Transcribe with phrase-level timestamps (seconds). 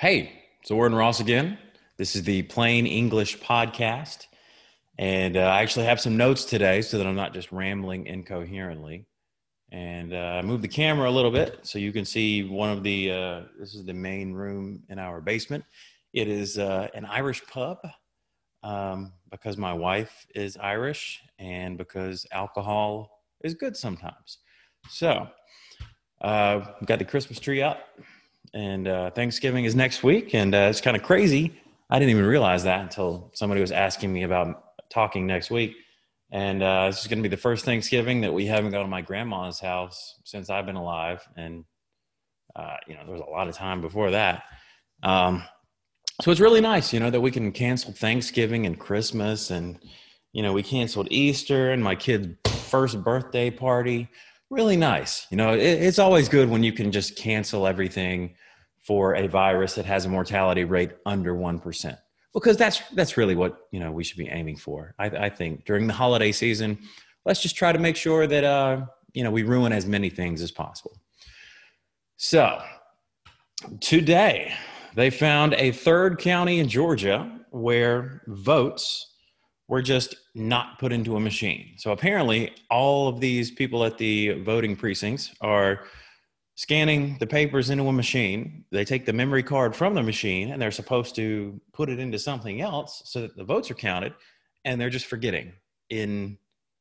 [0.00, 1.58] Hey, it's Warden Ross again.
[1.98, 4.28] This is the Plain English Podcast.
[4.96, 9.04] And uh, I actually have some notes today so that I'm not just rambling incoherently.
[9.72, 12.82] And uh, I moved the camera a little bit so you can see one of
[12.82, 15.64] the, uh, this is the main room in our basement.
[16.14, 17.76] It is uh, an Irish pub
[18.62, 24.38] um, because my wife is Irish and because alcohol is good sometimes.
[24.88, 25.28] So,
[26.22, 27.80] uh, we've got the Christmas tree up
[28.54, 31.54] and uh, Thanksgiving is next week, and uh, it's kind of crazy.
[31.88, 35.76] I didn't even realize that until somebody was asking me about talking next week.
[36.32, 38.88] And uh, this is going to be the first Thanksgiving that we haven't gone to
[38.88, 41.64] my grandma's house since I've been alive, and
[42.54, 44.44] uh, you know there was a lot of time before that.
[45.02, 45.42] Um,
[46.22, 49.78] so it's really nice, you know, that we can cancel Thanksgiving and Christmas, and
[50.32, 54.08] you know we canceled Easter and my kid's first birthday party
[54.50, 55.26] really nice.
[55.30, 58.34] You know, it, it's always good when you can just cancel everything
[58.82, 61.96] for a virus that has a mortality rate under 1%
[62.32, 65.64] because that's that's really what you know we should be aiming for i, I think
[65.64, 66.78] during the holiday season
[67.24, 70.42] let's just try to make sure that uh, you know we ruin as many things
[70.42, 70.96] as possible
[72.16, 72.62] so
[73.80, 74.52] today
[74.94, 79.09] they found a third county in georgia where votes
[79.70, 81.74] were just not put into a machine.
[81.76, 85.84] So apparently, all of these people at the voting precincts are
[86.56, 88.64] scanning the papers into a machine.
[88.72, 92.18] They take the memory card from the machine and they're supposed to put it into
[92.18, 94.12] something else so that the votes are counted,
[94.64, 95.52] and they're just forgetting
[95.88, 96.36] in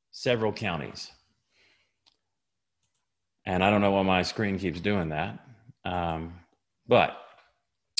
[0.10, 1.12] several counties.
[3.46, 5.38] And I don't know why my screen keeps doing that.
[5.86, 6.34] Um,
[6.88, 7.18] but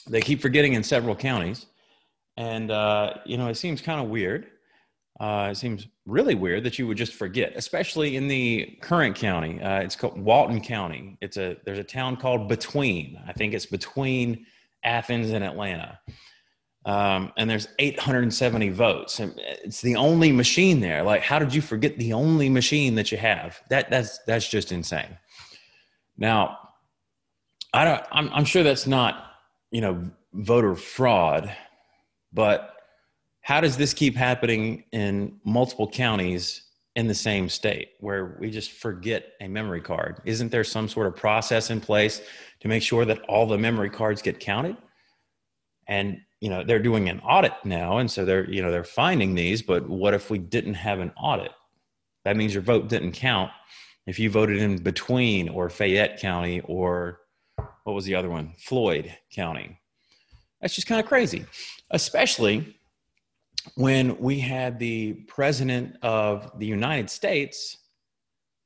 [0.08, 1.68] they keep forgetting in several counties.
[2.38, 4.48] And, uh, you know, it seems kind of weird
[5.20, 9.62] uh, it seems really weird that you would just forget, especially in the current county.
[9.62, 11.18] Uh, it's called Walton County.
[11.22, 13.22] It's a there's a town called Between.
[13.28, 14.46] I think it's between
[14.84, 16.00] Athens and Atlanta.
[16.86, 19.20] Um, and there's 870 votes.
[19.20, 21.04] It's the only machine there.
[21.04, 23.60] Like, how did you forget the only machine that you have?
[23.70, 25.18] That that's that's just insane.
[26.18, 26.58] Now,
[27.74, 28.04] I don't.
[28.12, 29.34] I'm, I'm sure that's not
[29.72, 31.54] you know voter fraud,
[32.32, 32.74] but
[33.50, 38.74] how does this keep happening in multiple counties in the same state where we just
[38.74, 40.22] forget a memory card?
[40.24, 42.22] Isn't there some sort of process in place
[42.60, 44.78] to make sure that all the memory cards get counted?
[45.88, 49.34] And you know they're doing an audit now, and so they're you know they're finding
[49.34, 49.64] these.
[49.64, 51.52] But what if we didn't have an audit?
[52.26, 53.50] That means your vote didn't count
[54.06, 57.22] if you voted in between or Fayette County or
[57.84, 58.54] what was the other one?
[58.60, 59.80] Floyd County.
[60.62, 61.48] That's just kind of crazy,
[61.90, 62.76] especially
[63.76, 67.78] when we had the president of the United States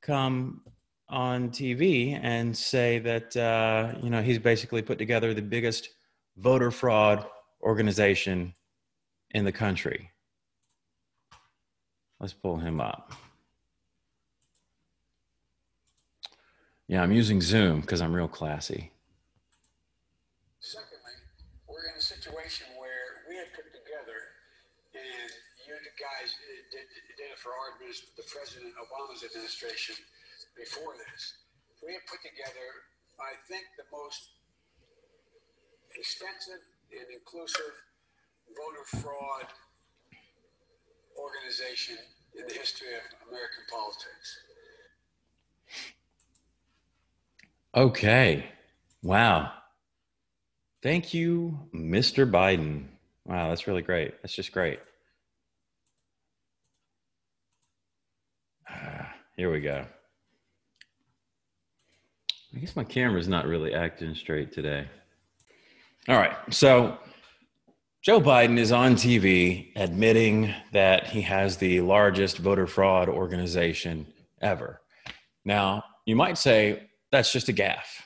[0.02, 0.60] come
[1.08, 5.90] on TV and say that uh, you know he's basically put together the biggest
[6.36, 7.26] voter fraud
[7.62, 8.54] organization
[9.30, 10.10] in the country.
[12.20, 13.12] Let's pull him up.
[16.86, 18.92] Yeah, I'm using Zoom because I'm real classy.
[20.60, 21.16] Secondly,
[21.66, 24.20] we're in a situation where we have put together
[24.94, 25.30] and
[25.66, 26.30] you guys
[26.70, 26.86] did, did
[27.18, 27.76] it for our
[28.16, 29.94] the President Obama's administration
[30.56, 31.44] before this.
[31.84, 32.88] We have put together,
[33.20, 34.32] I think, the most
[35.92, 37.76] extensive and inclusive
[38.48, 39.52] voter fraud
[41.20, 42.00] organization
[42.32, 44.40] in the history of American politics.
[47.74, 48.46] Okay.
[49.02, 49.52] Wow.
[50.82, 52.24] Thank you, Mr.
[52.30, 52.86] Biden.
[53.26, 54.22] Wow, that's really great.
[54.22, 54.80] That's just great.
[58.68, 59.04] Uh,
[59.36, 59.84] here we go.
[62.54, 64.86] I guess my camera's not really acting straight today.
[66.08, 66.36] All right.
[66.50, 66.98] So
[68.02, 74.06] Joe Biden is on TV admitting that he has the largest voter fraud organization
[74.40, 74.80] ever.
[75.44, 78.02] Now, you might say that's just a gaffe.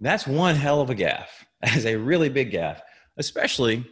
[0.00, 1.26] That's one hell of a gaffe.
[1.62, 2.80] That is a really big gaffe,
[3.18, 3.86] especially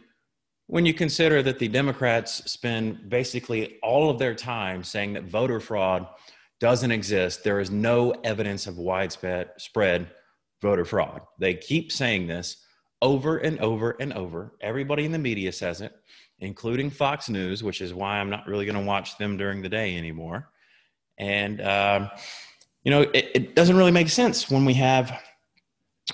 [0.67, 5.61] when you consider that the Democrats spend basically all of their time saying that voter
[5.61, 6.05] fraud
[6.61, 10.07] doesn't exist, there is no evidence of widespread spread
[10.61, 11.21] voter fraud.
[11.39, 12.63] They keep saying this
[13.01, 14.53] over and over and over.
[14.61, 15.91] Everybody in the media says it,
[16.39, 19.69] including Fox News, which is why I'm not really going to watch them during the
[19.69, 20.49] day anymore.
[21.17, 22.09] And, um,
[22.83, 25.19] you know, it, it, doesn't really make sense when we have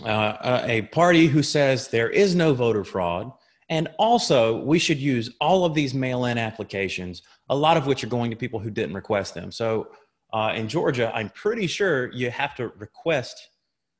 [0.03, 3.31] uh, a party who says there is no voter fraud
[3.69, 8.03] and also, we should use all of these mail in applications, a lot of which
[8.03, 9.51] are going to people who didn't request them.
[9.51, 9.89] So
[10.33, 13.49] uh, in Georgia, I'm pretty sure you have to request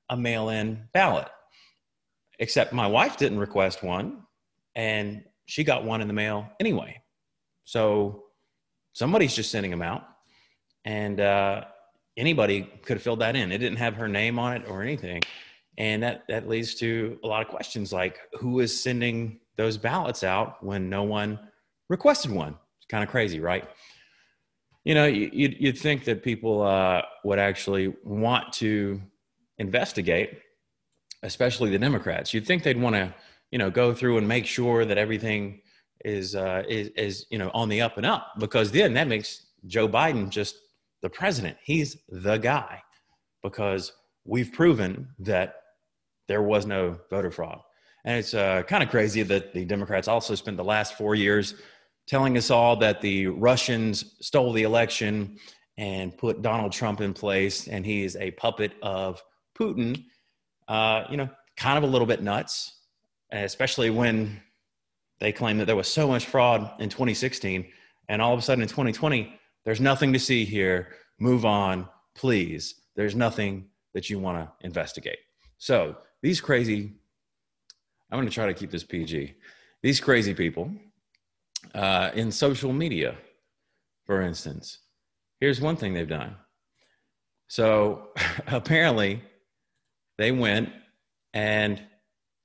[0.10, 1.28] a mail in ballot.
[2.40, 4.24] except my wife didn't request one
[4.76, 7.02] and she got one in the mail anyway.
[7.66, 8.26] So
[8.94, 10.08] somebody's just sending them out.
[10.86, 11.66] And uh,
[12.16, 13.52] anybody could have filled that in.
[13.52, 15.22] It didn't have her name on it or anything.
[15.78, 20.24] And that, that leads to a lot of questions like who is sending those ballots
[20.24, 21.40] out when no one
[21.90, 22.56] requested one?
[22.78, 23.68] It's kind of crazy, right?
[24.88, 29.02] You know, you'd, you'd think that people uh, would actually want to
[29.58, 30.40] investigate,
[31.24, 32.34] especially the Democrats.
[32.34, 33.14] You'd think they'd want to,
[33.52, 35.60] you know, go through and make sure that everything
[36.06, 39.48] is, uh, is, is, you know, on the up and up because then that makes
[39.66, 40.56] Joe Biden just
[41.02, 41.58] the president.
[41.62, 42.82] He's the guy
[43.44, 43.92] because
[44.24, 45.56] we've proven that
[46.30, 47.60] there was no voter fraud.
[48.06, 51.56] And it's uh, kind of crazy that the Democrats also spent the last four years
[52.08, 55.38] telling us all that the Russians stole the election
[55.78, 59.22] and put Donald Trump in place, and he is a puppet of
[59.58, 60.06] Putin.
[60.68, 62.78] Uh, you know, kind of a little bit nuts,
[63.32, 64.42] especially when
[65.20, 67.68] they claim that there was so much fraud in 2016,
[68.10, 70.90] and all of a sudden in 2020, there's nothing to see here.
[71.20, 72.76] Move on, please.
[72.96, 75.20] There's nothing that you want to investigate.
[75.58, 76.94] So these crazy,
[78.10, 79.36] I'm going to try to keep this PG.
[79.82, 80.72] These crazy people
[81.78, 83.16] uh, in social media,
[84.06, 84.80] for instance,
[85.40, 86.36] here's one thing they've done.
[87.48, 88.10] So
[88.48, 89.22] apparently,
[90.18, 90.70] they went
[91.34, 91.82] and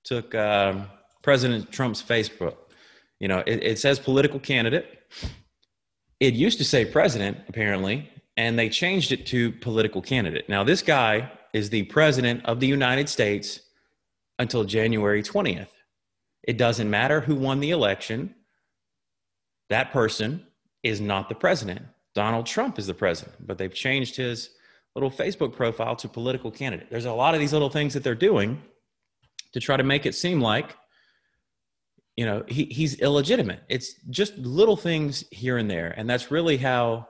[0.04, 0.86] took um,
[1.22, 2.56] President Trump's Facebook.
[3.20, 5.00] You know, it, it says political candidate.
[6.20, 10.48] It used to say president, apparently, and they changed it to political candidate.
[10.48, 13.60] Now, this guy is the president of the United States
[14.38, 15.68] until January 20th.
[16.42, 18.34] It doesn't matter who won the election,
[19.72, 20.46] that person
[20.82, 21.82] is not the president.
[22.14, 24.50] Donald Trump is the president, but they've changed his
[24.94, 26.88] little Facebook profile to political candidate.
[26.90, 28.62] There's a lot of these little things that they're doing
[29.52, 30.76] to try to make it seem like
[32.16, 36.58] you know he, he's illegitimate it's just little things here and there and that's really
[36.58, 37.08] how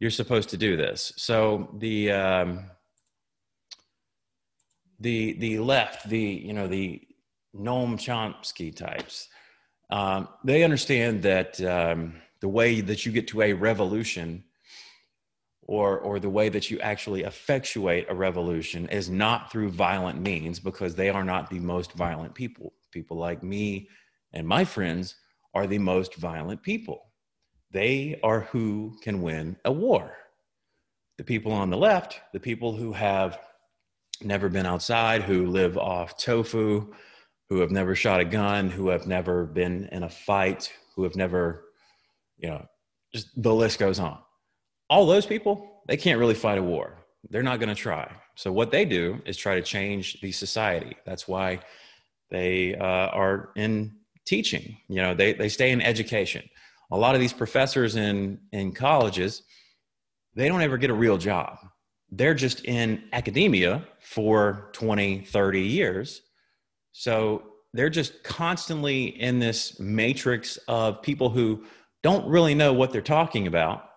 [0.00, 2.70] you're supposed to do this so the um,
[5.00, 7.02] the the left, the you know the
[7.54, 9.28] Noam Chomsky types,
[9.90, 14.44] um, they understand that um, the way that you get to a revolution,
[15.62, 20.60] or or the way that you actually effectuate a revolution, is not through violent means,
[20.60, 22.72] because they are not the most violent people.
[22.92, 23.88] People like me
[24.32, 25.16] and my friends
[25.54, 27.06] are the most violent people.
[27.70, 30.12] They are who can win a war.
[31.18, 33.38] The people on the left, the people who have
[34.22, 36.92] never been outside, who live off tofu,
[37.48, 41.16] who have never shot a gun, who have never been in a fight, who have
[41.16, 41.64] never,
[42.38, 42.66] you know,
[43.12, 44.18] just the list goes on.
[44.90, 46.98] All those people, they can't really fight a war.
[47.30, 48.10] They're not going to try.
[48.34, 50.96] So what they do is try to change the society.
[51.04, 51.60] That's why
[52.30, 53.96] they uh, are in
[54.26, 54.76] teaching.
[54.88, 56.48] You know, they they stay in education.
[56.90, 59.42] A lot of these professors in in colleges,
[60.34, 61.58] they don't ever get a real job
[62.10, 66.22] they're just in academia for 20, 30 years.
[66.98, 67.42] So
[67.74, 71.62] they're just constantly in this matrix of people who
[72.02, 73.90] don't really know what they're talking about,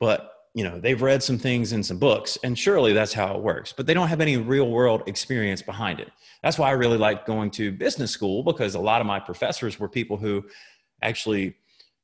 [0.00, 3.40] but you know, they've read some things in some books and surely that's how it
[3.40, 6.10] works, but they don't have any real world experience behind it.
[6.42, 9.78] That's why I really like going to business school because a lot of my professors
[9.78, 10.44] were people who
[11.02, 11.54] actually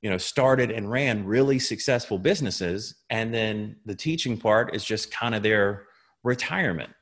[0.02, 5.10] you know started and ran really successful businesses and then the teaching part is just
[5.10, 5.86] kind of their
[6.22, 6.92] retirement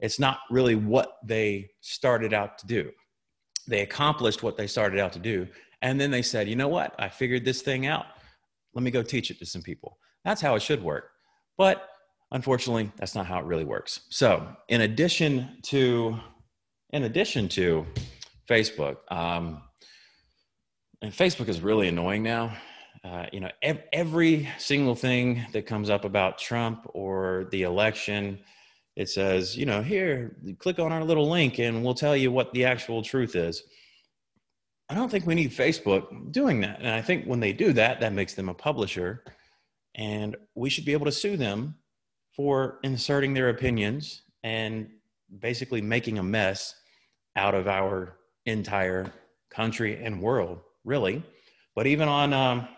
[0.00, 2.90] it's not really what they started out to do.
[3.68, 5.46] They accomplished what they started out to do
[5.82, 6.94] and then they said you know what?
[6.98, 8.06] I figured this thing out.
[8.74, 9.98] Let me go teach it to some people.
[10.24, 11.10] That's how it should work.
[11.56, 11.88] But
[12.32, 14.00] unfortunately that's not how it really works.
[14.10, 16.18] So in addition to
[16.90, 17.86] in addition to
[18.48, 19.62] facebook um,
[21.02, 22.54] and Facebook is really annoying now.
[23.02, 28.38] Uh, you know, ev- every single thing that comes up about Trump or the election,
[29.00, 32.52] it says, you know, here, click on our little link and we'll tell you what
[32.52, 33.62] the actual truth is.
[34.90, 36.80] I don't think we need Facebook doing that.
[36.80, 39.24] And I think when they do that, that makes them a publisher.
[39.94, 41.76] And we should be able to sue them
[42.36, 44.90] for inserting their opinions and
[45.38, 46.74] basically making a mess
[47.36, 49.10] out of our entire
[49.50, 51.22] country and world really.
[51.74, 52.68] But even on, um,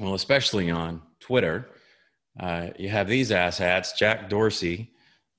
[0.00, 1.68] well, especially on Twitter,
[2.40, 4.90] uh, you have these asshats, Jack Dorsey,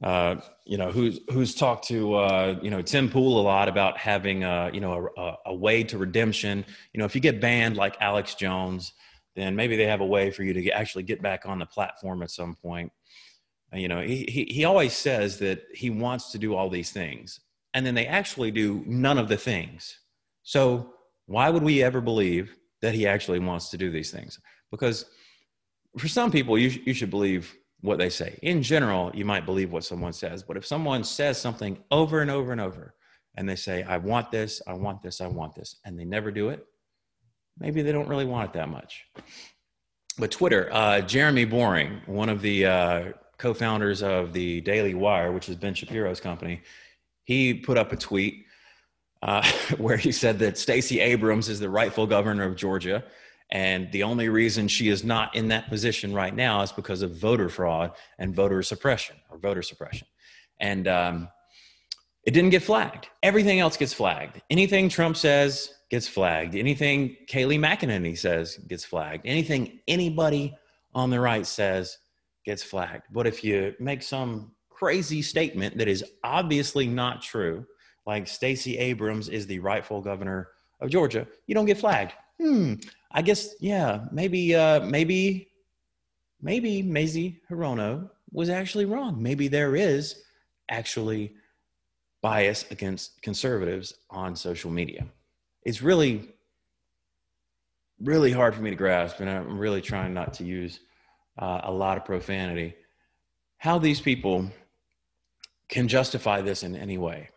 [0.05, 3.97] uh, you know, who's who's talked to uh, you know Tim Pool a lot about
[3.97, 6.63] having a, you know a, a, way to redemption.
[6.93, 8.93] You know, if you get banned like Alex Jones,
[9.35, 11.65] then maybe they have a way for you to get, actually get back on the
[11.65, 12.91] platform at some point.
[13.73, 17.39] You know, he, he he always says that he wants to do all these things,
[17.73, 19.97] and then they actually do none of the things.
[20.43, 20.93] So
[21.25, 24.39] why would we ever believe that he actually wants to do these things?
[24.69, 25.05] Because
[25.97, 28.37] for some people, you, you should believe what they say.
[28.41, 32.31] In general, you might believe what someone says, but if someone says something over and
[32.31, 32.95] over and over,
[33.37, 36.31] and they say, I want this, I want this, I want this, and they never
[36.31, 36.65] do it,
[37.59, 39.05] maybe they don't really want it that much.
[40.17, 43.03] But Twitter, uh, Jeremy Boring, one of the uh,
[43.37, 46.61] co founders of the Daily Wire, which is Ben Shapiro's company,
[47.25, 48.45] he put up a tweet
[49.21, 49.45] uh,
[49.77, 53.03] where he said that Stacey Abrams is the rightful governor of Georgia.
[53.51, 57.15] And the only reason she is not in that position right now is because of
[57.15, 60.07] voter fraud and voter suppression or voter suppression.
[60.59, 61.29] And um,
[62.25, 63.07] it didn't get flagged.
[63.21, 64.41] Everything else gets flagged.
[64.49, 66.55] Anything Trump says gets flagged.
[66.55, 69.25] Anything Kayleigh McEnany says gets flagged.
[69.25, 70.55] Anything anybody
[70.95, 71.97] on the right says
[72.45, 73.03] gets flagged.
[73.11, 77.65] But if you make some crazy statement that is obviously not true,
[78.07, 80.49] like Stacey Abrams is the rightful governor
[80.79, 82.13] of Georgia, you don't get flagged.
[82.41, 82.75] Hmm.
[83.11, 84.05] I guess yeah.
[84.11, 85.49] Maybe uh, maybe
[86.41, 89.21] maybe Mazie Hirono was actually wrong.
[89.21, 90.21] Maybe there is
[90.69, 91.33] actually
[92.21, 95.05] bias against conservatives on social media.
[95.63, 96.35] It's really
[98.01, 100.81] really hard for me to grasp, and I'm really trying not to use
[101.39, 102.75] uh, a lot of profanity.
[103.57, 104.49] How these people
[105.69, 107.29] can justify this in any way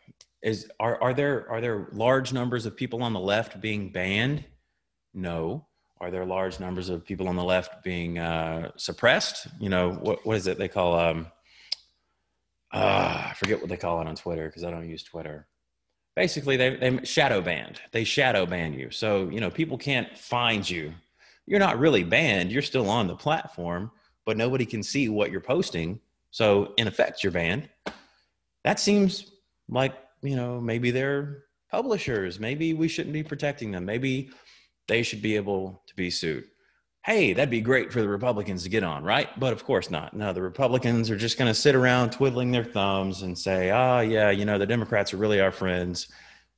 [0.42, 4.44] is are are there are there large numbers of people on the left being banned
[5.18, 5.66] no.
[6.00, 9.48] Are there large numbers of people on the left being uh, suppressed?
[9.58, 11.26] You know what, what is it they call um
[12.70, 15.46] uh, i forget what they call it on twitter because i don't use twitter.
[16.14, 17.80] Basically they, they shadow banned.
[17.92, 18.90] They shadow ban you.
[18.90, 20.92] So you know people can't find you.
[21.46, 22.52] You're not really banned.
[22.52, 23.90] You're still on the platform
[24.28, 25.98] but nobody can see what you're posting.
[26.32, 27.66] So in effect you're banned.
[28.62, 29.32] That seems
[29.70, 32.38] like you know maybe they're publishers.
[32.38, 33.86] Maybe we shouldn't be protecting them.
[33.86, 34.30] Maybe
[34.88, 36.44] they should be able to be sued.
[37.04, 39.28] Hey that'd be great for the republicans to get on right?
[39.38, 40.14] But of course not.
[40.14, 44.00] No the republicans are just going to sit around twiddling their thumbs and say oh
[44.00, 46.08] yeah you know the democrats are really our friends.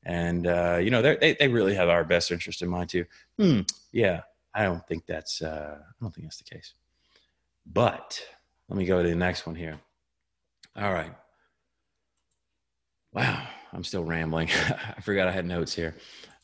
[0.04, 3.04] And uh, you know they they really have our best interest in mind too.
[3.38, 3.60] Hmm
[3.92, 4.20] yeah
[4.54, 6.74] i don't think that's uh, i don't think that's the case.
[7.66, 8.20] But
[8.68, 9.78] let me go to the next one here.
[10.76, 11.12] All right.
[13.12, 14.48] Wow, I'm still rambling.
[14.96, 15.96] I forgot I had notes here.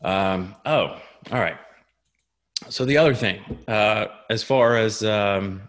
[0.03, 1.01] Um, oh,
[1.31, 1.57] all right.
[2.69, 5.69] So the other thing, uh, as far as um,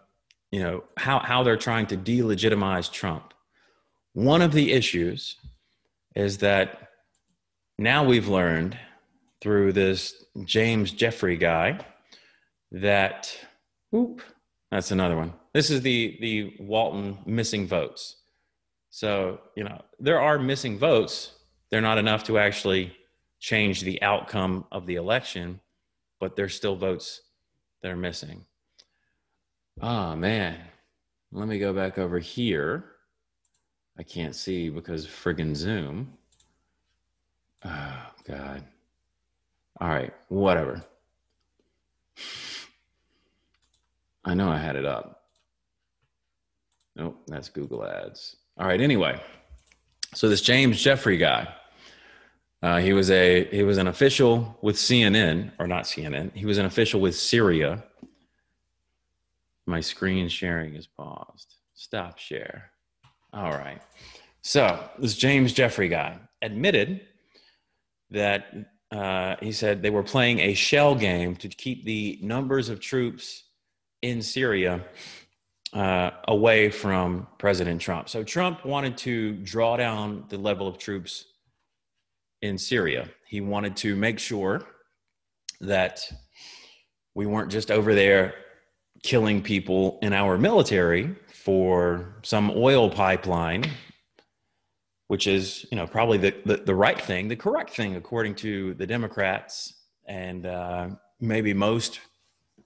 [0.51, 3.33] you know, how how they're trying to delegitimize Trump,
[4.13, 5.35] one of the issues
[6.15, 6.89] is that
[7.77, 8.77] now we've learned
[9.41, 11.79] through this James Jeffrey guy
[12.71, 13.37] that,
[13.91, 14.21] whoop,
[14.71, 15.33] that's another one.
[15.53, 18.15] This is the the Walton missing votes.
[18.89, 21.33] So, you know, there are missing votes.
[21.69, 22.95] They're not enough to actually
[23.39, 25.59] change the outcome of the election,
[26.19, 27.21] but there's still votes
[27.81, 28.45] that are missing.
[29.81, 30.59] Oh, man.
[31.31, 32.85] Let me go back over here.
[33.97, 36.13] I can't see because friggin' Zoom.
[37.65, 38.63] Oh, God.
[39.79, 40.83] All right, whatever.
[44.25, 45.23] I know I had it up.
[46.95, 48.37] Nope, that's Google Ads.
[48.57, 48.81] All right.
[48.81, 49.21] Anyway,
[50.15, 51.47] so this James Jeffrey guy,
[52.67, 56.35] uh, he was a he was an official with CNN or not CNN.
[56.35, 57.81] He was an official with Syria.
[59.65, 61.55] My screen sharing is paused.
[61.75, 62.71] Stop share.
[63.31, 63.81] All right.
[64.41, 67.07] So this James Jeffrey guy admitted
[68.11, 68.47] that
[68.91, 73.43] uh, he said they were playing a shell game to keep the numbers of troops
[74.01, 74.83] in Syria
[75.71, 78.09] uh, away from President Trump.
[78.09, 81.27] So Trump wanted to draw down the level of troops
[82.41, 83.09] in Syria.
[83.25, 84.61] He wanted to make sure
[85.61, 86.01] that
[87.15, 88.35] we weren't just over there
[89.03, 93.63] killing people in our military for some oil pipeline
[95.07, 98.73] which is you know probably the, the, the, right thing the correct thing according to
[98.73, 100.89] the democrats and uh,
[101.21, 102.01] maybe most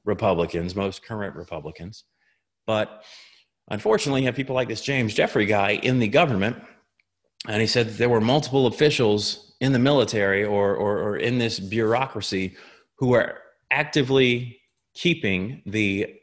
[0.05, 2.05] republicans most current republicans
[2.65, 3.03] but
[3.69, 6.57] unfortunately, you have people like this James Jeffrey guy in the government.
[7.47, 11.37] And he said that there were multiple officials in the military or, or, or in
[11.37, 12.57] this bureaucracy
[12.97, 13.37] who are
[13.71, 14.59] actively
[14.93, 16.13] keeping the.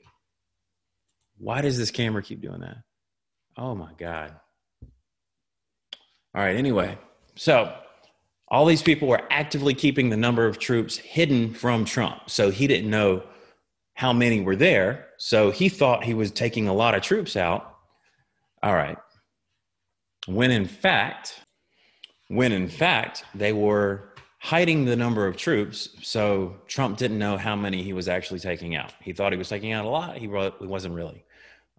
[1.39, 2.79] Why does this camera keep doing that?
[3.57, 4.35] Oh my God.
[6.35, 6.99] All right, anyway,
[7.37, 7.75] so
[8.49, 12.29] all these people were actively keeping the number of troops hidden from Trump.
[12.29, 13.23] So he didn't know
[13.95, 15.07] how many were there.
[15.19, 17.77] So he thought he was taking a lot of troops out.
[18.63, 18.99] All right.
[20.27, 21.41] When in fact,
[22.29, 25.89] when in fact they were hiding the number of troops.
[26.03, 28.93] So Trump didn't know how many he was actually taking out.
[29.01, 30.17] He thought he was taking out a lot.
[30.17, 31.25] He wasn't really.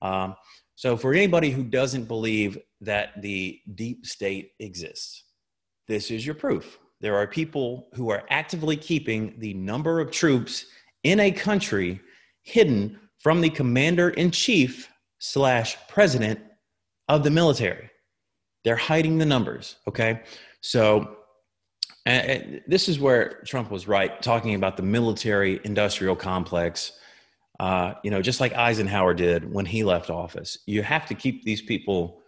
[0.01, 0.35] Um,
[0.75, 5.23] so for anybody who doesn't believe that the deep state exists,
[5.87, 6.79] this is your proof.
[7.01, 10.65] There are people who are actively keeping the number of troops
[11.03, 12.01] in a country
[12.43, 14.89] hidden from the commander in chief
[15.19, 16.39] slash president
[17.07, 17.88] of the military.
[18.63, 19.77] They're hiding the numbers.
[19.87, 20.21] Okay.
[20.61, 21.17] So
[22.05, 26.93] and this is where Trump was right, talking about the military industrial complex.
[27.59, 31.43] Uh, you know, just like Eisenhower did when he left office, you have to keep
[31.43, 32.21] these people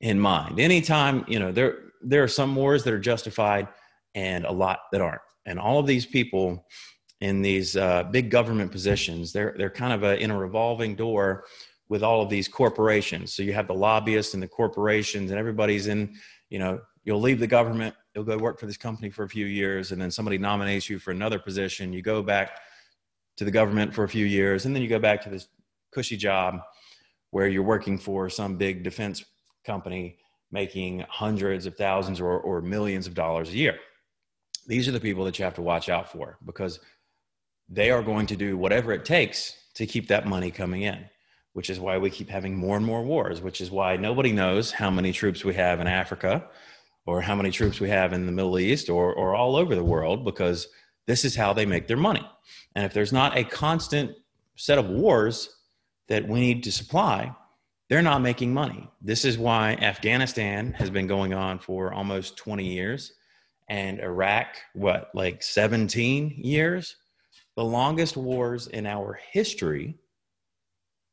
[0.00, 0.60] in mind.
[0.60, 3.66] Anytime, you know, there there are some wars that are justified
[4.14, 5.22] and a lot that aren't.
[5.44, 6.64] And all of these people
[7.20, 11.44] in these uh, big government positions, they're they're kind of a, in a revolving door
[11.88, 13.34] with all of these corporations.
[13.34, 16.14] So you have the lobbyists and the corporations, and everybody's in.
[16.50, 19.46] You know, you'll leave the government, you'll go work for this company for a few
[19.46, 21.92] years, and then somebody nominates you for another position.
[21.92, 22.60] You go back
[23.36, 25.48] to the government for a few years, and then you go back to this
[25.92, 26.60] cushy job
[27.30, 29.24] where you're working for some big defense
[29.64, 30.18] company
[30.52, 33.76] making hundreds of thousands or, or millions of dollars a year.
[34.66, 36.80] These are the people that you have to watch out for because
[37.68, 41.04] they are going to do whatever it takes to keep that money coming in,
[41.56, 44.70] which is why we keep having more and more wars, which is why nobody knows
[44.70, 46.44] how many troops we have in Africa
[47.06, 49.82] or how many troops we have in the Middle East or, or all over the
[49.82, 50.68] world because
[51.06, 52.20] this is how they make their money.
[52.74, 54.10] And if there's not a constant
[54.56, 55.56] set of wars
[56.08, 57.34] that we need to supply,
[57.88, 58.90] they're not making money.
[59.00, 63.14] This is why Afghanistan has been going on for almost 20 years
[63.70, 66.96] and Iraq, what, like 17 years?
[67.56, 69.96] The longest wars in our history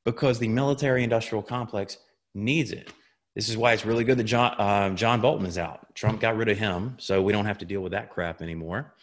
[0.06, 1.98] because the military industrial complex
[2.34, 2.92] needs it.
[3.36, 5.94] This is why it's really good that John, uh, John Bolton is out.
[5.96, 8.94] Trump got rid of him, so we don't have to deal with that crap anymore.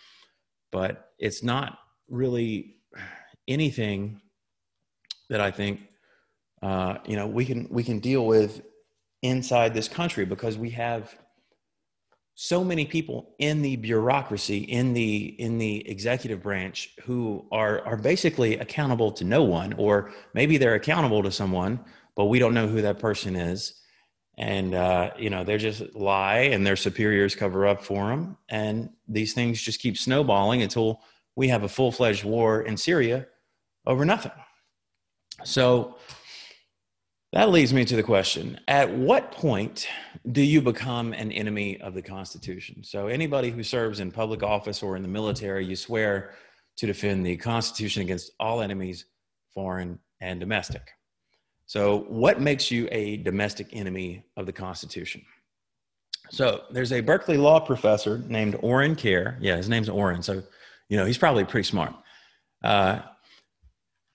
[0.71, 1.79] But it's not
[2.09, 2.77] really
[3.49, 4.21] anything
[5.29, 5.81] that I think
[6.63, 8.63] uh, you know we can we can deal with
[9.23, 11.15] inside this country because we have
[12.43, 17.99] so many people in the bureaucracy in the in the executive branch who are are
[17.99, 21.79] basically accountable to no one or maybe they're accountable to someone
[22.17, 23.75] but we don't know who that person is.
[24.39, 28.89] And uh, you know they just lie and their superiors cover up for them and
[29.07, 31.03] these things just keep snowballing until
[31.37, 33.27] we have a full-fledged war in syria
[33.87, 34.33] over nothing.
[35.45, 35.99] So
[37.33, 39.87] that leads me to the question at what point
[40.33, 44.83] do you become an enemy of the constitution so anybody who serves in public office
[44.83, 46.35] or in the military you swear
[46.77, 49.07] to defend the constitution against all enemies
[49.55, 50.91] foreign and domestic
[51.71, 55.23] so, what makes you a domestic enemy of the Constitution?
[56.29, 59.39] So, there's a Berkeley law professor named Orin Kerr.
[59.41, 60.21] Yeah, his name's Orin.
[60.21, 60.43] So,
[60.89, 61.95] you know, he's probably pretty smart.
[62.65, 63.03] Uh,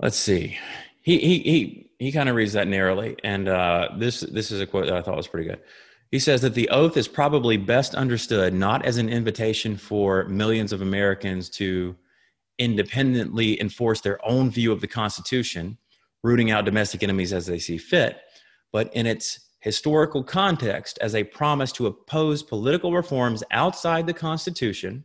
[0.02, 0.58] let's see.
[1.02, 4.66] He he he he kind of reads that narrowly, and uh, this this is a
[4.66, 5.60] quote that I thought was pretty good.
[6.12, 10.72] He says that the oath is probably best understood not as an invitation for millions
[10.72, 11.96] of Americans to
[12.58, 15.78] independently enforce their own view of the Constitution,
[16.24, 18.18] rooting out domestic enemies as they see fit,
[18.72, 25.04] but in its historical context as a promise to oppose political reforms outside the Constitution,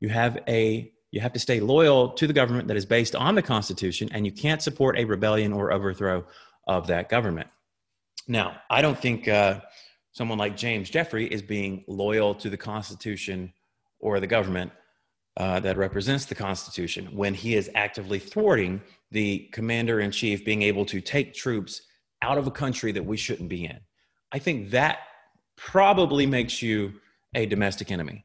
[0.00, 3.34] you have a you have to stay loyal to the government that is based on
[3.34, 6.24] the Constitution, and you can't support a rebellion or overthrow
[6.66, 7.48] of that government.
[8.26, 9.60] Now, I don't think uh,
[10.12, 13.52] someone like James Jeffrey is being loyal to the Constitution
[14.00, 14.70] or the government
[15.38, 20.62] uh, that represents the Constitution when he is actively thwarting the commander in chief being
[20.62, 21.82] able to take troops
[22.20, 23.78] out of a country that we shouldn't be in.
[24.32, 24.98] I think that
[25.56, 26.92] probably makes you
[27.34, 28.24] a domestic enemy.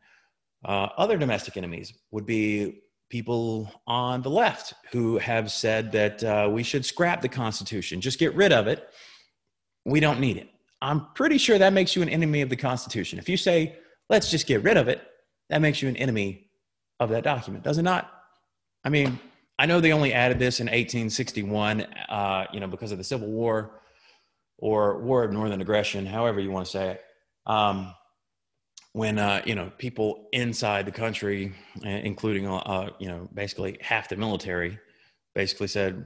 [0.64, 6.50] Uh, other domestic enemies would be people on the left who have said that uh,
[6.52, 8.90] we should scrap the Constitution, just get rid of it.
[9.86, 10.50] We don't need it.
[10.82, 13.20] I'm pretty sure that makes you an enemy of the Constitution.
[13.20, 13.78] If you say,
[14.10, 15.02] let's just get rid of it,
[15.50, 16.50] that makes you an enemy
[17.00, 18.12] of that document, does it not?
[18.84, 19.20] I mean,
[19.60, 23.28] I know they only added this in 1861, uh, you know, because of the Civil
[23.28, 23.82] War
[24.58, 27.02] or War of Northern Aggression, however you want to say it.
[27.46, 27.94] Um,
[28.94, 31.52] when uh, you know people inside the country,
[31.84, 34.80] including uh, you know basically half the military,
[35.36, 36.06] basically said,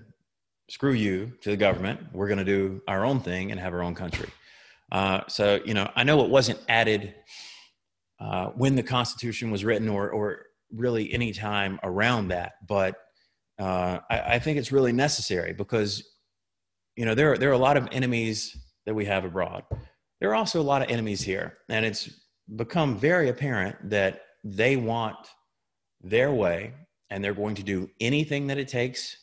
[0.69, 2.00] "Screw you" to the government.
[2.13, 4.30] We're going to do our own thing and have our own country.
[4.91, 7.13] Uh, so you know, I know it wasn't added
[8.19, 12.95] uh, when the Constitution was written, or or really any time around that, but
[13.60, 16.04] uh, I, I, think it's really necessary because
[16.95, 19.63] you know there are, there are a lot of enemies that we have abroad.
[20.19, 22.10] There are also a lot of enemies here, and it's
[22.55, 25.17] become very apparent that they want
[26.01, 26.73] their way
[27.10, 29.17] and they're going to do anything that it takes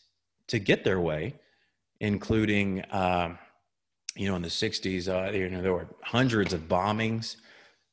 [0.49, 1.35] to get their way,
[2.01, 3.37] including, uh,
[4.17, 7.37] you know, in the 60s, uh, you know, there were hundreds of bombings,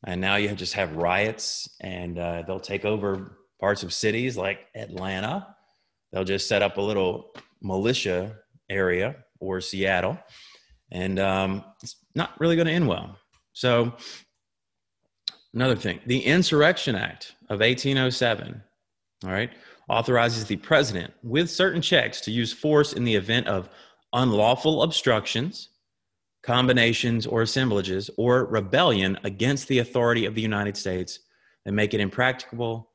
[0.05, 4.59] and now you just have riots, and uh, they'll take over parts of cities like
[4.75, 5.55] Atlanta.
[6.11, 8.37] They'll just set up a little militia
[8.69, 10.17] area or Seattle,
[10.91, 13.17] and um, it's not really going to end well.
[13.53, 13.93] So,
[15.53, 18.61] another thing the Insurrection Act of 1807,
[19.23, 19.51] all right,
[19.89, 23.69] authorizes the president with certain checks to use force in the event of
[24.13, 25.69] unlawful obstructions,
[26.43, 31.19] combinations or assemblages, or rebellion against the authority of the United States
[31.65, 32.89] that make it impracticable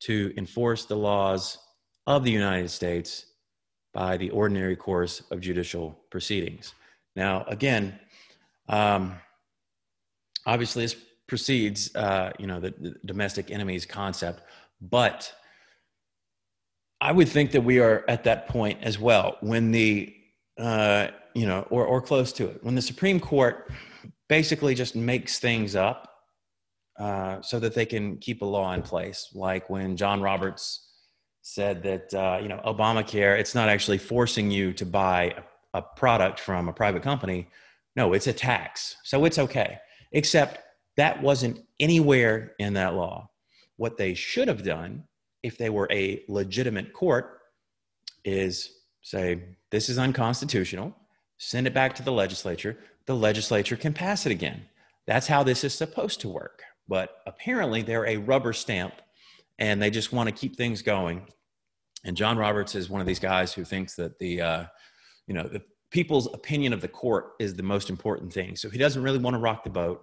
[0.00, 1.58] to enforce the laws
[2.06, 3.26] of the United States
[3.92, 6.74] by the ordinary course of judicial proceedings.
[7.16, 7.98] Now, again,
[8.68, 9.14] um,
[10.46, 14.42] obviously, this precedes, uh, you know, the, the domestic enemies concept,
[14.80, 15.32] but
[17.00, 20.14] I would think that we are at that point as well when the,
[20.58, 23.70] uh, you know, or, or close to it, when the Supreme Court
[24.28, 26.10] basically just makes things up
[26.98, 29.30] uh, so that they can keep a law in place.
[29.34, 30.88] Like when John Roberts
[31.42, 35.34] said that, uh, you know, Obamacare, it's not actually forcing you to buy
[35.74, 37.48] a, a product from a private company.
[37.96, 38.96] No, it's a tax.
[39.04, 39.78] So it's okay.
[40.12, 40.60] Except
[40.96, 43.28] that wasn't anywhere in that law.
[43.76, 45.04] What they should have done
[45.44, 47.42] if they were a legitimate court,
[48.24, 50.96] is say, this is unconstitutional,
[51.36, 52.78] send it back to the legislature.
[53.04, 54.62] The legislature can pass it again.
[55.06, 56.62] That's how this is supposed to work.
[56.88, 58.94] But apparently, they're a rubber stamp
[59.58, 61.26] and they just want to keep things going.
[62.04, 64.64] And John Roberts is one of these guys who thinks that the, uh,
[65.26, 68.56] you know, the people's opinion of the court is the most important thing.
[68.56, 70.02] So he doesn't really want to rock the boat.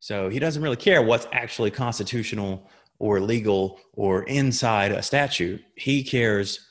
[0.00, 5.62] So he doesn't really care what's actually constitutional or legal or inside a statute.
[5.76, 6.66] He cares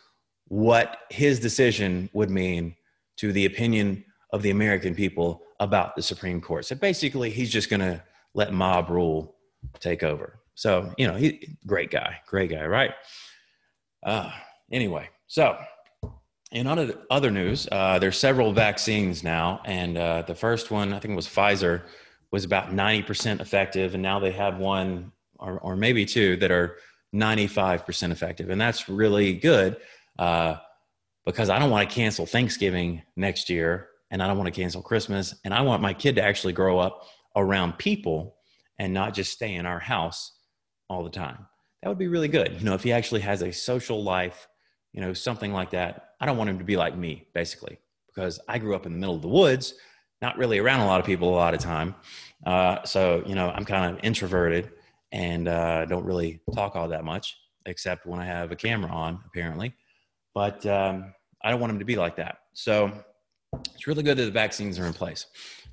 [0.48, 2.76] what his decision would mean
[3.18, 6.66] to the opinion of the American people about the Supreme Court.
[6.66, 8.02] So basically, he's just going to
[8.34, 9.36] let mob rule
[9.80, 10.40] take over.
[10.56, 12.92] So, you know, he great guy, great guy, right?
[14.04, 14.32] Uh,
[14.72, 15.58] anyway, so
[16.52, 21.00] in other, other news, uh, there's several vaccines now, and uh, the first one, I
[21.00, 21.84] think it was Pfizer,
[22.32, 26.78] was about 90% effective, and now they have one or, or maybe two that are
[27.14, 28.50] 95% effective.
[28.50, 29.78] And that's really good
[30.18, 30.56] uh,
[31.26, 34.82] because I don't want to cancel Thanksgiving next year and I don't want to cancel
[34.82, 35.36] Christmas.
[35.44, 38.36] And I want my kid to actually grow up around people
[38.78, 40.34] and not just stay in our house
[40.90, 41.48] all the time.
[41.82, 42.56] That would be really good.
[42.60, 44.48] You know, if he actually has a social life,
[44.94, 46.10] you know, something like that.
[46.20, 48.98] I don't want him to be like me, basically, because I grew up in the
[48.98, 49.76] middle of the woods,
[50.22, 51.96] not really around a lot of people a lot of time.
[52.46, 54.72] Uh, so, you know, I'm kind of introverted
[55.12, 59.20] and uh, don't really talk all that much, except when I have a camera on,
[59.26, 59.74] apparently.
[60.34, 62.40] But um, I don't want them to be like that.
[62.54, 62.92] So
[63.74, 65.26] it's really good that the vaccines are in place.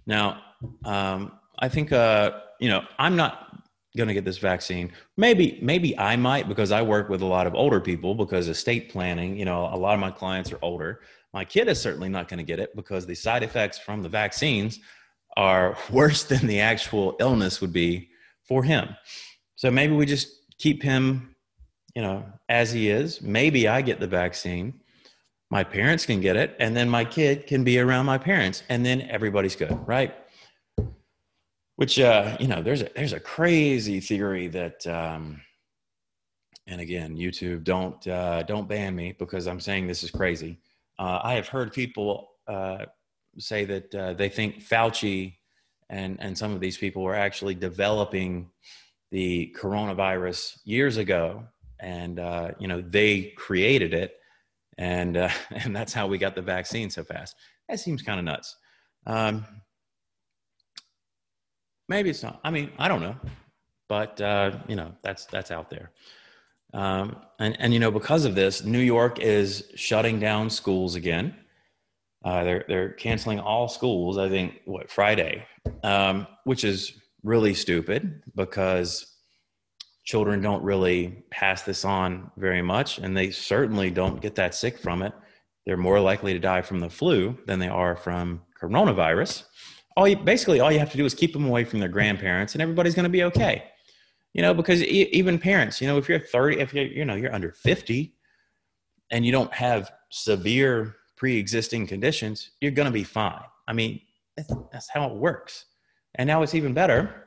[0.07, 0.43] Now,
[0.85, 3.63] um, I think uh, you know I'm not
[3.97, 4.93] going to get this vaccine.
[5.17, 8.91] Maybe maybe I might because I work with a lot of older people because estate
[8.91, 9.37] planning.
[9.37, 11.01] You know, a lot of my clients are older.
[11.37, 14.09] My kid is certainly not going to get it because the side effects from the
[14.09, 14.81] vaccines
[15.37, 18.09] are worse than the actual illness would be
[18.43, 18.97] for him.
[19.55, 21.37] So maybe we just keep him,
[21.95, 23.21] you know, as he is.
[23.21, 24.81] Maybe I get the vaccine.
[25.51, 28.85] My parents can get it, and then my kid can be around my parents, and
[28.85, 30.15] then everybody's good, right?
[31.75, 35.43] Which, uh, you know, there's a there's a crazy theory that, um,
[36.67, 40.59] and again, YouTube, don't uh, don't ban me because I'm saying this is crazy.
[40.99, 42.87] Uh, I have heard people uh,
[43.39, 45.35] say that uh, they think Fauci
[45.89, 48.51] and and some of these people were actually developing
[49.11, 51.45] the coronavirus years ago,
[51.81, 54.15] and uh, you know they created it,
[54.79, 57.37] and uh, and that's how we got the vaccine so fast.
[57.69, 58.57] That seems kind of nuts.
[59.07, 59.45] Um,
[61.89, 62.41] maybe it's not.
[62.43, 63.17] I mean, I don't know,
[63.89, 65.93] but uh, you know that's that's out there.
[66.77, 71.35] Um, and and you know because of this, New York is shutting down schools again.
[72.25, 74.19] Uh, they're they're canceling all schools.
[74.19, 75.45] I think what Friday,
[75.83, 76.93] um, which is
[77.25, 79.17] really stupid because
[80.05, 84.79] children don't really pass this on very much and they certainly don't get that sick
[84.79, 85.13] from it
[85.67, 89.43] they're more likely to die from the flu than they are from coronavirus
[89.97, 92.55] all you, basically all you have to do is keep them away from their grandparents
[92.55, 93.65] and everybody's going to be okay
[94.37, 97.15] you know because e- even parents you know if you're 30 if you're you know
[97.15, 98.15] you're under 50
[99.11, 104.01] and you don't have severe pre-existing conditions you're going to be fine i mean
[104.37, 105.65] that's, that's how it works
[106.17, 107.25] and now it's even better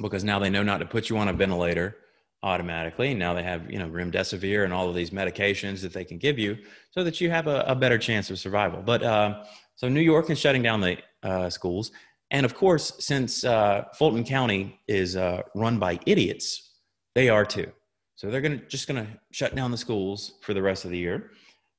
[0.00, 1.96] because now they know not to put you on a ventilator
[2.42, 3.10] automatically.
[3.10, 6.18] And now they have, you know, remdesivir and all of these medications that they can
[6.18, 6.56] give you
[6.90, 8.80] so that you have a, a better chance of survival.
[8.80, 11.90] But uh, so New York is shutting down the uh, schools.
[12.30, 16.74] And of course, since uh, Fulton County is uh, run by idiots,
[17.14, 17.72] they are too.
[18.16, 21.30] So they're gonna just gonna shut down the schools for the rest of the year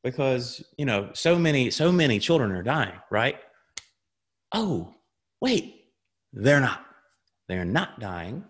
[0.04, 3.38] because you know so many so many children are dying, right?
[4.54, 4.94] Oh,
[5.42, 5.86] wait,
[6.34, 6.86] they're not.
[7.48, 8.44] They're not dying.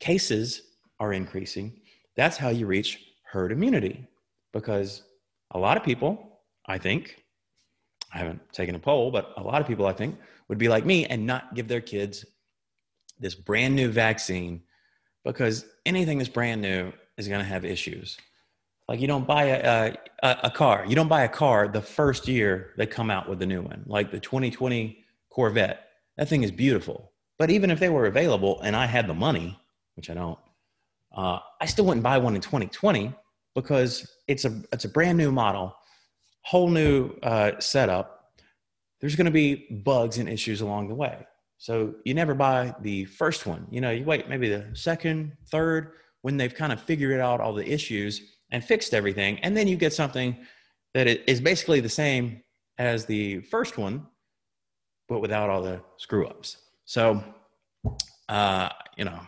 [0.00, 0.62] Cases
[1.00, 1.80] are increasing.
[2.16, 2.98] That's how you reach
[3.30, 4.06] herd immunity
[4.52, 5.02] because
[5.52, 7.16] a lot of people, I think,
[8.12, 10.84] I haven't taken a poll, but a lot of people, I think, would be like
[10.84, 12.24] me and not give their kids
[13.18, 14.62] this brand new vaccine
[15.24, 18.18] because anything that's brand new is going to have issues.
[18.88, 22.28] Like you don't buy a, a, a car, you don't buy a car the first
[22.28, 25.88] year they come out with the new one, like the 2020 Corvette.
[26.18, 27.12] That thing is beautiful.
[27.38, 29.58] But even if they were available and I had the money,
[29.94, 30.38] which I don't,
[31.16, 33.14] uh, I still wouldn't buy one in 2020
[33.54, 35.74] because it's a it's a brand new model,
[36.42, 38.32] whole new uh, setup.
[39.00, 41.26] There's going to be bugs and issues along the way.
[41.58, 43.66] So you never buy the first one.
[43.70, 47.52] You know, you wait maybe the second, third, when they've kind of figured out all
[47.52, 50.36] the issues and fixed everything, and then you get something
[50.94, 52.42] that is basically the same
[52.78, 54.06] as the first one,
[55.08, 56.56] but without all the screw ups.
[56.84, 57.22] So,
[58.28, 59.20] uh, you know,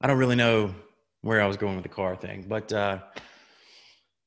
[0.00, 0.74] I don't really know
[1.22, 2.98] where I was going with the car thing, but uh,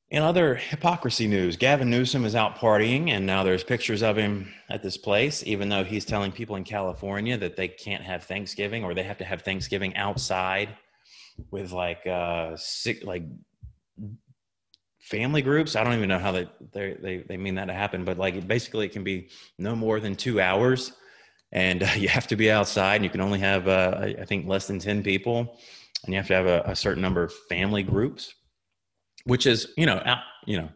[0.10, 4.52] in other hypocrisy news, Gavin Newsom is out partying, and now there's pictures of him
[4.70, 8.84] at this place, even though he's telling people in California that they can't have Thanksgiving
[8.84, 10.70] or they have to have Thanksgiving outside
[11.52, 13.24] with like uh, sick, like
[15.00, 15.76] family groups.
[15.76, 18.86] I don't even know how they they they mean that to happen, but like basically
[18.86, 20.94] it can be no more than two hours
[21.52, 24.48] and uh, you have to be outside and you can only have uh, i think
[24.48, 25.58] less than 10 people
[26.04, 28.36] and you have to have a, a certain number of family groups
[29.26, 30.70] which is you know out, you know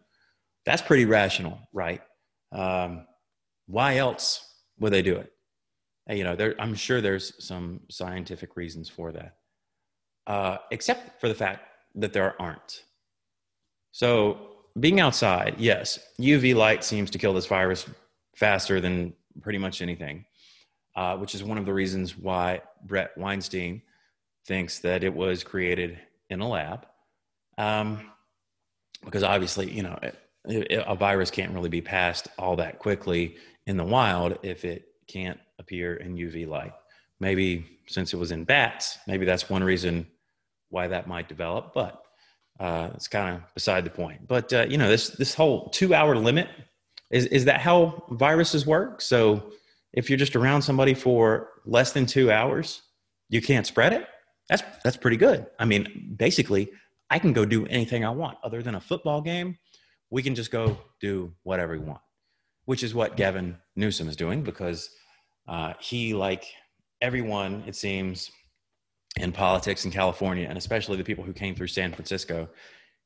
[0.65, 2.01] that's pretty rational right?
[2.51, 3.05] Um,
[3.67, 4.45] why else
[4.79, 5.31] would they do it?
[6.09, 9.35] You know there, i'm sure there's some scientific reasons for that
[10.27, 11.61] uh, except for the fact
[11.95, 12.83] that there aren't.
[13.91, 14.47] So
[14.79, 17.85] being outside yes uv light seems to kill this virus
[18.35, 20.25] faster than pretty much anything
[20.95, 23.81] uh, which is one of the reasons why Bret Weinstein
[24.45, 25.97] thinks that it was created
[26.29, 26.85] in a lab.
[27.57, 28.11] Um,
[29.03, 33.37] because obviously, you know, it, it, a virus can't really be passed all that quickly
[33.65, 36.73] in the wild if it can't appear in UV light.
[37.19, 40.07] Maybe since it was in bats, maybe that's one reason
[40.69, 42.03] why that might develop, but
[42.59, 44.27] uh, it's kind of beside the point.
[44.27, 46.49] But uh, you know, this this whole two hour limit
[47.09, 49.01] is is that how viruses work?
[49.01, 49.51] So
[49.93, 52.81] if you're just around somebody for less than two hours,
[53.29, 54.07] you can't spread it.
[54.49, 55.47] That's that's pretty good.
[55.57, 56.71] I mean, basically,
[57.09, 59.57] I can go do anything I want other than a football game.
[60.09, 62.01] We can just go do whatever we want,
[62.65, 64.89] which is what Gavin Newsom is doing because
[65.47, 66.45] uh, he, like
[67.01, 68.31] everyone, it seems,
[69.17, 72.49] in politics in California, and especially the people who came through San Francisco,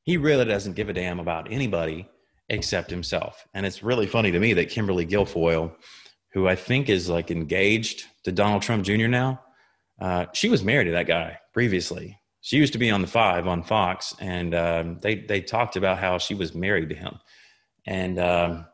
[0.03, 2.07] he really doesn't give a damn about anybody
[2.49, 3.47] except himself.
[3.53, 5.73] And it's really funny to me that Kimberly Guilfoyle
[6.33, 9.07] who I think is like engaged to Donald Trump Jr.
[9.07, 9.41] now.
[10.01, 12.19] Uh, she was married to that guy previously.
[12.43, 15.97] She used to be on the Five on Fox, and um, they they talked about
[15.97, 17.17] how she was married to him,
[17.87, 18.65] and um,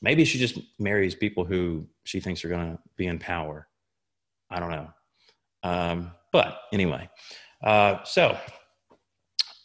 [0.00, 3.68] maybe she just marries people who she thinks are going to be in power.
[4.48, 4.88] I don't know,
[5.62, 7.10] um, but anyway,
[7.62, 8.38] uh, so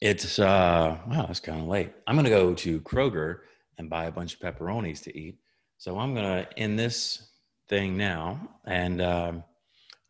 [0.02, 1.94] it's uh, wow, it's kind of late.
[2.08, 3.38] I'm going to go to Kroger
[3.78, 5.40] and buy a bunch of pepperonis to eat.
[5.78, 7.30] So I'm going to end this
[7.70, 9.46] thing now, and um,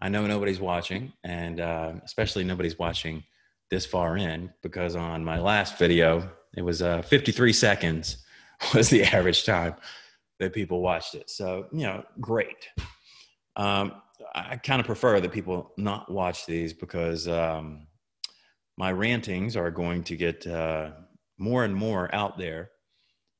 [0.01, 3.23] I know nobody's watching, and uh, especially nobody's watching
[3.69, 8.17] this far in because on my last video it was uh, 53 seconds
[8.73, 9.75] was the average time
[10.39, 11.29] that people watched it.
[11.29, 12.69] So you know, great.
[13.55, 13.93] Um,
[14.33, 17.87] I kind of prefer that people not watch these because um,
[18.77, 20.91] my rantings are going to get uh,
[21.37, 22.71] more and more out there.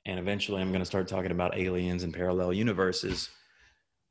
[0.06, 3.30] And eventually, I'm going to start talking about aliens and parallel universes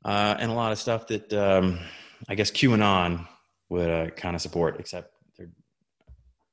[0.03, 1.79] uh, and a lot of stuff that um,
[2.27, 3.27] I guess QAnon
[3.69, 5.14] would uh, kind of support, except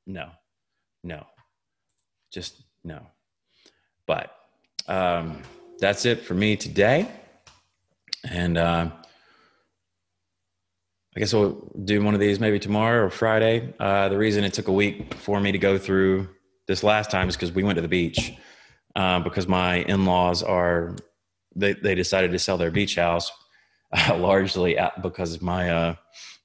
[0.07, 0.31] no,
[1.03, 1.27] no,
[2.33, 3.07] just no.
[4.07, 4.35] But
[4.89, 5.43] um,
[5.79, 7.09] that's it for me today.
[8.25, 8.91] And uh,
[11.15, 13.75] I guess we'll do one of these maybe tomorrow or Friday.
[13.79, 16.29] Uh, the reason it took a week for me to go through
[16.67, 18.33] this last time is because we went to the beach
[18.97, 20.97] uh, because my in laws are,
[21.55, 23.31] they, they decided to sell their beach house
[23.93, 25.95] uh, largely because my uh,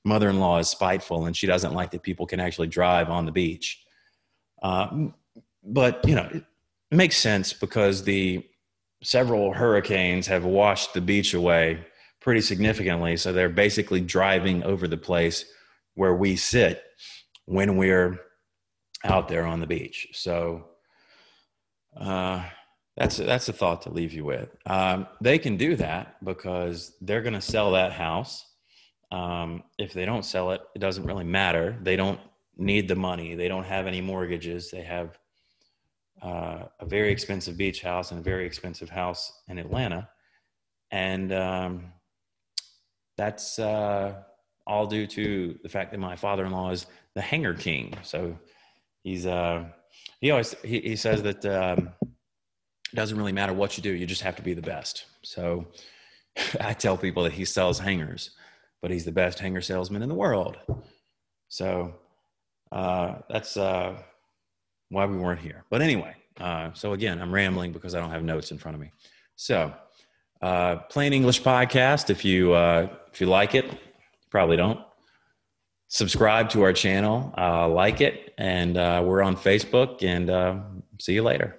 [0.07, 3.83] mother-in-law is spiteful and she doesn't like that people can actually drive on the beach.
[4.61, 5.07] Uh,
[5.63, 6.43] but you know, it
[6.95, 8.43] makes sense because the
[9.03, 11.85] several hurricanes have washed the beach away
[12.19, 13.15] pretty significantly.
[13.17, 15.45] So they're basically driving over the place
[15.93, 16.83] where we sit
[17.45, 18.19] when we're
[19.03, 20.07] out there on the beach.
[20.13, 20.65] So
[21.95, 22.43] uh,
[22.95, 24.49] that's that's a thought to leave you with.
[24.65, 28.45] Um, they can do that because they're going to sell that house.
[29.11, 31.77] Um, if they don't sell it, it doesn't really matter.
[31.81, 32.19] They don't
[32.57, 33.35] need the money.
[33.35, 34.69] They don't have any mortgages.
[34.71, 35.17] They have
[36.21, 40.09] uh, a very expensive beach house and a very expensive house in Atlanta,
[40.91, 41.93] and um,
[43.17, 44.15] that's uh,
[44.65, 47.93] all due to the fact that my father-in-law is the hanger king.
[48.03, 48.37] So
[49.03, 49.65] he's uh,
[50.19, 54.05] he always he, he says that um, it doesn't really matter what you do; you
[54.05, 55.05] just have to be the best.
[55.21, 55.67] So
[56.61, 58.31] I tell people that he sells hangers,
[58.81, 60.57] but he's the best hanger salesman in the world.
[61.49, 61.95] So
[62.71, 63.97] uh, that's uh,
[64.89, 65.63] why we weren't here.
[65.69, 68.81] But anyway, uh, so again, I'm rambling because I don't have notes in front of
[68.81, 68.91] me.
[69.35, 69.73] So,
[70.41, 72.09] uh, plain English podcast.
[72.09, 73.65] If you uh, if you like it,
[74.29, 74.79] probably don't.
[75.89, 80.03] Subscribe to our channel, uh, like it, and uh, we're on Facebook.
[80.03, 80.59] And uh,
[80.99, 81.55] see you later.